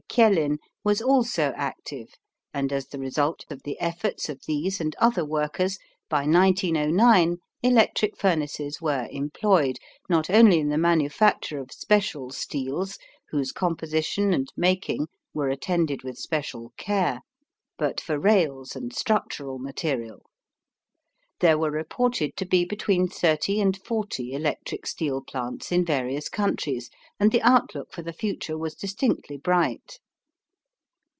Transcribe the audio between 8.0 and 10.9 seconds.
furnaces were employed, not only in the